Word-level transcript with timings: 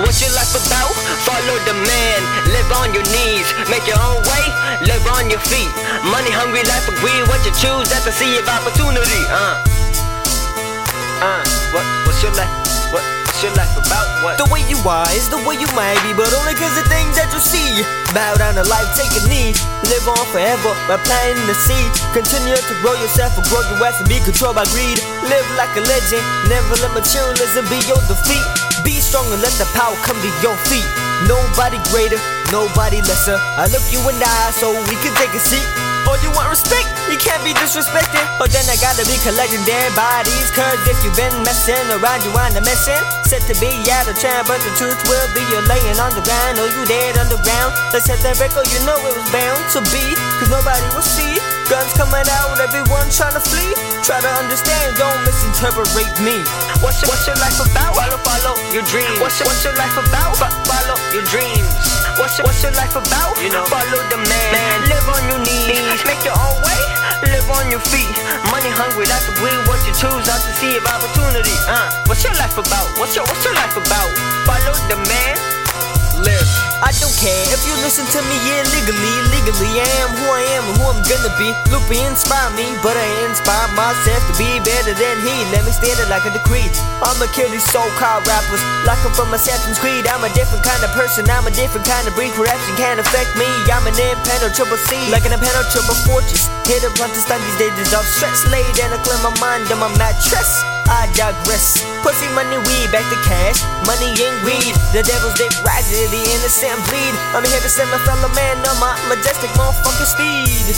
What's 0.00 0.24
your 0.24 0.32
life 0.32 0.56
about? 0.56 0.96
Follow 1.28 1.56
the 1.68 1.76
man, 1.76 2.20
live 2.48 2.70
on 2.80 2.88
your 2.96 3.04
knees, 3.12 3.44
make 3.68 3.84
your 3.84 4.00
own 4.00 4.24
way, 4.24 4.44
live 4.88 5.04
on 5.12 5.28
your 5.28 5.42
feet. 5.44 5.68
Money 6.08 6.32
hungry 6.32 6.64
life 6.64 6.88
agree 6.88 7.20
what 7.28 7.44
you 7.44 7.52
choose, 7.60 7.84
that's 7.92 8.08
the 8.08 8.14
sea 8.16 8.32
of 8.40 8.48
opportunity. 8.48 9.22
Uh, 9.28 9.60
uh, 11.20 11.44
what, 11.76 11.84
what's 12.08 12.16
your 12.24 12.32
life? 12.32 12.48
What, 12.96 13.04
what's 13.28 13.44
your 13.44 13.52
life 13.60 13.76
about? 13.76 14.08
What? 14.24 14.40
The 14.40 14.48
way 14.48 14.64
you 14.72 14.80
are 14.88 15.04
is 15.12 15.28
the 15.28 15.36
way 15.44 15.60
you 15.60 15.68
might 15.76 16.00
be, 16.00 16.16
but 16.16 16.32
only 16.32 16.56
cause 16.56 16.72
the 16.80 16.86
things 16.88 17.20
that 17.20 17.28
you 17.36 17.40
see. 17.44 17.84
Bow 18.16 18.40
down 18.40 18.56
to 18.56 18.64
life, 18.72 18.88
take 18.96 19.12
a 19.20 19.22
knee. 19.28 19.52
Live 19.84 20.08
on 20.08 20.24
forever 20.32 20.72
by 20.88 20.96
planting 21.04 21.44
the 21.44 21.56
seed. 21.56 21.92
Continue 22.16 22.56
to 22.56 22.74
grow 22.80 22.96
yourself 22.96 23.36
or 23.36 23.44
grow 23.52 23.60
your 23.68 23.84
ass 23.84 24.00
and 24.00 24.08
be 24.08 24.16
controlled 24.24 24.56
by 24.56 24.64
greed. 24.72 24.96
Live 25.28 25.48
like 25.60 25.72
a 25.76 25.84
legend, 25.84 26.24
never 26.48 26.72
let 26.80 26.96
materialism 26.96 27.68
be 27.68 27.84
your 27.84 28.00
defeat. 28.08 28.59
Be 28.84 29.00
strong 29.00 29.26
and 29.32 29.42
let 29.42 29.52
the 29.60 29.68
power 29.76 29.96
come 30.06 30.16
to 30.20 30.30
your 30.40 30.56
feet. 30.70 30.86
Nobody 31.28 31.76
greater, 31.92 32.16
nobody 32.48 33.04
lesser. 33.04 33.36
I 33.36 33.68
look 33.68 33.84
you 33.92 34.00
in 34.08 34.16
the 34.16 34.24
eye 34.24 34.52
so 34.56 34.72
we 34.72 34.96
can 35.04 35.12
take 35.20 35.32
a 35.36 35.42
seat. 35.42 35.66
Or 36.08 36.16
you 36.24 36.32
want 36.32 36.48
respect, 36.48 36.88
you 37.12 37.20
can't 37.20 37.44
be 37.44 37.52
disrespected. 37.52 38.24
Or 38.40 38.48
then 38.48 38.64
I 38.72 38.80
gotta 38.80 39.04
be 39.04 39.20
collecting 39.20 39.60
dead 39.68 39.92
bodies. 39.92 40.48
Cause 40.56 40.80
if 40.88 40.96
you've 41.04 41.14
been 41.14 41.34
messing 41.44 41.76
around, 41.92 42.24
you 42.24 42.32
wind 42.32 42.56
up 42.56 42.64
messing. 42.64 42.96
Said 43.28 43.44
to 43.52 43.54
be 43.60 43.68
out 43.92 44.08
of 44.08 44.16
town, 44.16 44.48
but 44.48 44.58
the 44.64 44.72
truth 44.80 44.96
will 45.12 45.28
be 45.36 45.44
you're 45.52 45.66
laying 45.68 46.00
on 46.00 46.16
the 46.16 46.24
ground. 46.24 46.56
Or 46.56 46.72
you 46.72 46.82
dead 46.88 47.20
underground. 47.20 47.76
Let's 47.92 48.08
hit 48.08 48.24
that 48.24 48.40
record, 48.40 48.64
you 48.72 48.80
know 48.88 48.96
it 48.96 49.12
was 49.12 49.28
bound 49.28 49.60
to 49.76 49.84
be. 49.92 50.04
Cause 50.40 50.48
nobody 50.48 50.88
will 50.96 51.04
see. 51.04 51.36
Guns 51.68 51.92
coming 51.94 52.26
out, 52.40 52.56
everyone 52.58 53.06
trying 53.12 53.36
to 53.36 53.44
flee. 53.44 53.76
Try 54.00 54.24
to 54.24 54.32
understand, 54.40 54.96
don't 54.96 55.20
misinterpret 55.28 56.16
me. 56.24 56.40
What's 56.80 57.00
your, 57.04 57.12
what's 57.12 57.28
your 57.28 57.36
life 57.36 57.60
about? 57.60 57.92
Follow, 57.92 58.16
follow 58.24 58.54
your 58.72 58.84
dreams. 58.88 59.20
What's 59.20 59.36
your, 59.36 59.46
what's 59.48 59.60
your 59.64 59.76
life 59.76 59.92
about? 60.00 60.32
Fo- 60.40 60.52
follow 60.64 60.96
your 61.12 61.24
dreams. 61.28 61.68
What's 62.16 62.40
your, 62.40 62.48
what's 62.48 62.64
your 62.64 62.72
life 62.72 62.96
about? 62.96 63.36
You 63.44 63.52
know, 63.52 63.68
follow 63.68 64.00
the 64.08 64.16
man. 64.16 64.48
man. 64.52 64.78
Live 64.88 65.06
on 65.12 65.22
your 65.28 65.40
knees. 65.44 66.00
Make 66.08 66.24
your 66.24 66.36
own 66.40 66.56
way. 66.64 66.80
Live 67.28 67.48
on 67.52 67.68
your 67.68 67.84
feet. 67.92 68.08
Money 68.48 68.72
hungry, 68.72 69.04
that's 69.04 69.28
the 69.28 69.36
way 69.44 69.52
what 69.68 69.76
you 69.84 69.92
choose. 69.92 70.24
Not 70.24 70.40
to 70.40 70.52
see 70.56 70.72
of 70.80 70.84
opportunity. 70.88 71.52
Uh, 71.68 71.92
what's 72.08 72.24
your 72.24 72.32
life 72.40 72.56
about? 72.56 72.88
What's 72.96 73.12
your, 73.12 73.28
what's 73.28 73.44
your 73.44 73.54
life 73.54 73.76
about? 73.76 74.08
Follow 74.48 74.72
the 74.88 74.96
man. 75.04 75.59
I 76.80 76.90
don't 76.98 77.14
care 77.22 77.44
if 77.54 77.60
you 77.64 77.74
listen 77.86 78.02
to 78.02 78.20
me 78.26 78.36
illegally. 78.58 79.14
Legally, 79.30 79.78
I 79.78 79.88
am 80.02 80.10
who 80.10 80.26
I 80.26 80.42
am 80.58 80.64
and 80.68 80.76
who 80.80 80.84
I'm 80.90 81.00
gonna 81.06 81.32
be. 81.38 81.54
Lupe 81.70 81.92
inspire 81.94 82.50
me, 82.58 82.66
but 82.82 82.98
I 82.98 83.06
inspire 83.28 83.68
myself 83.78 84.20
to 84.26 84.34
be 84.34 84.58
better 84.60 84.92
than 84.92 85.16
he. 85.22 85.34
Let 85.54 85.62
me 85.64 85.72
stand 85.72 85.96
it 86.02 86.08
like 86.10 86.26
a 86.26 86.32
decree. 86.34 86.66
I'ma 87.04 87.30
kill 87.30 87.48
these 87.52 87.64
so-called 87.70 88.26
rappers 88.26 88.62
like 88.88 88.98
I'm 89.06 89.14
from 89.14 89.32
Assassin's 89.32 89.78
Creed. 89.78 90.08
I'm 90.10 90.24
a 90.26 90.32
different 90.34 90.66
kind 90.66 90.82
of 90.82 90.90
person. 90.98 91.28
I'm 91.30 91.46
a 91.46 91.54
different 91.54 91.86
kind 91.86 92.04
of 92.08 92.12
breed. 92.18 92.34
Corruption 92.34 92.74
can't 92.74 92.98
affect 92.98 93.32
me. 93.38 93.46
I'm 93.70 93.86
an 93.86 93.94
impenetrable 93.94 94.80
sea, 94.90 95.04
like 95.14 95.24
an 95.28 95.32
impenetrable 95.36 95.96
fortress. 96.08 96.50
Hit 96.66 96.82
a 96.82 96.90
blunt 96.98 97.14
to 97.14 97.20
stun 97.22 97.38
these 97.38 97.70
days 97.70 97.92
of 97.94 98.04
stress. 98.18 98.44
Laid 98.50 98.66
and 98.82 98.92
I 98.92 98.98
clear 99.06 99.20
my 99.22 99.30
mind 99.38 99.70
on 99.70 99.78
my 99.78 99.92
mattress. 99.94 100.79
I 100.90 101.06
digress. 101.14 101.86
Pussy 102.02 102.26
money, 102.34 102.58
weed, 102.66 102.90
back 102.90 103.06
to 103.06 103.18
cash. 103.22 103.62
Money 103.86 104.10
ain't 104.10 104.38
greed. 104.42 104.74
The 104.90 105.06
devil's 105.06 105.38
dick 105.38 105.54
rises, 105.62 106.10
the 106.10 106.18
innocent 106.18 106.82
bleed. 106.90 107.14
I'm 107.30 107.46
here 107.46 107.62
to 107.62 107.70
send 107.70 107.94
my 107.94 108.02
fellow 108.02 108.26
man 108.34 108.58
on 108.66 108.76
my 108.82 108.98
majestic 109.06 109.54
motherfucking 109.54 110.10
steed. 110.10 110.74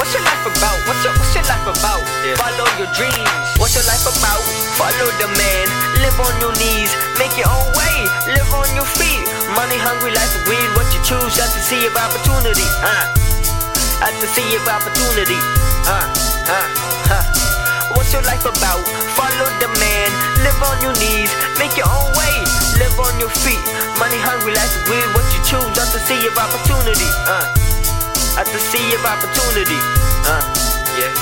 What's 0.00 0.16
your 0.16 0.24
life 0.24 0.48
about? 0.48 0.80
What's 0.88 1.04
your, 1.04 1.12
what's 1.20 1.36
your 1.36 1.44
life 1.44 1.68
about? 1.68 2.00
Follow 2.40 2.64
your 2.80 2.88
dreams. 2.96 3.28
What's 3.60 3.76
your 3.76 3.84
life 3.84 4.08
about? 4.08 4.40
Follow 4.80 5.12
the 5.20 5.28
man. 5.36 5.66
Live 6.00 6.16
on 6.16 6.32
your 6.40 6.56
knees. 6.56 6.88
Make 7.20 7.36
your 7.36 7.52
own 7.52 7.68
way. 7.76 7.96
Live 8.32 8.48
on 8.56 8.72
your 8.72 8.88
feet. 8.96 9.20
Money 9.52 9.76
hungry 9.76 10.16
life 10.16 10.32
is 10.32 10.44
weird. 10.48 10.72
What 10.80 10.88
you 10.96 11.00
choose 11.04 11.36
at 11.36 11.52
the 11.52 11.60
sea 11.60 11.84
of 11.84 11.92
opportunity. 11.92 12.64
Uh. 12.80 13.04
At 14.00 14.16
the 14.24 14.28
sea 14.32 14.48
of 14.56 14.64
opportunity. 14.64 15.36
Uh. 15.84 15.92
Uh. 15.92 16.08
Huh. 16.08 16.29
Life 18.40 18.56
about? 18.56 18.80
Follow 19.20 19.48
the 19.60 19.68
man. 19.76 20.08
Live 20.40 20.60
on 20.64 20.80
your 20.80 20.96
knees. 20.96 21.28
Make 21.60 21.76
your 21.76 21.84
own 21.92 22.08
way. 22.16 22.34
Live 22.80 22.96
on 22.96 23.20
your 23.20 23.28
feet. 23.44 23.60
Money 24.00 24.16
hungry 24.16 24.56
life 24.56 24.72
is 24.80 24.84
weird. 24.88 25.12
What 25.12 25.28
you 25.36 25.44
choose 25.44 25.76
at 25.76 25.92
the 25.92 26.00
sea 26.00 26.24
of 26.24 26.32
opportunity. 26.40 27.04
Uh 27.28 27.60
the 28.52 28.58
sea 28.58 28.94
of 28.96 29.04
opportunity. 29.04 29.78
Uh, 30.26 30.42
yeah. 30.98 31.12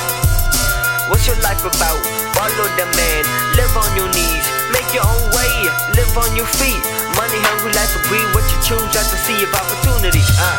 What's 1.11 1.27
your 1.27 1.37
life 1.43 1.61
about? 1.61 1.99
Follow 2.33 2.69
the 2.79 2.87
man, 2.97 3.25
live 3.59 3.75
on 3.77 3.91
your 3.97 4.09
knees, 4.15 4.45
make 4.73 4.87
your 4.95 5.05
own 5.05 5.25
way, 5.35 5.53
live 5.99 6.15
on 6.17 6.37
your 6.37 6.47
feet. 6.47 6.81
Money 7.19 7.41
hungry 7.43 7.73
life 7.75 7.93
agree 8.05 8.25
what 8.33 8.47
you 8.49 8.59
choose 8.63 8.95
at 8.97 9.11
the 9.11 9.19
sea 9.27 9.43
of 9.43 9.53
opportunity. 9.53 10.23
Uh. 10.39 10.57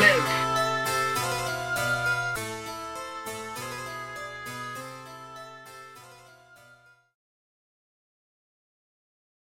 Live. 0.00 0.39